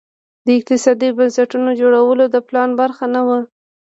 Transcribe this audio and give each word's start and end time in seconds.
د 0.45 0.47
اقتصادي 0.59 1.09
بنسټونو 1.17 1.71
جوړول 1.81 2.19
د 2.29 2.35
پلان 2.47 2.69
برخه 2.81 3.05
نه 3.15 3.21
وه. 3.27 3.39